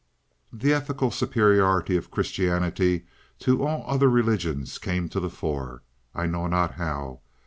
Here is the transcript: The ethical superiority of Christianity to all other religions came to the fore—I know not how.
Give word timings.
The 0.51 0.73
ethical 0.73 1.11
superiority 1.11 1.95
of 1.95 2.09
Christianity 2.09 3.05
to 3.37 3.63
all 3.63 3.83
other 3.85 4.09
religions 4.09 4.79
came 4.79 5.07
to 5.09 5.19
the 5.19 5.29
fore—I 5.29 6.25
know 6.25 6.47
not 6.47 6.73
how. 6.73 7.19